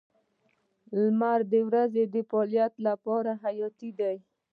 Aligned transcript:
•لمر 1.01 1.39
د 1.51 1.53
ورځې 1.67 2.03
د 2.13 2.15
فعالیت 2.29 2.73
لپاره 2.87 3.31
حیاتي 3.43 3.89
دی. 3.99 4.15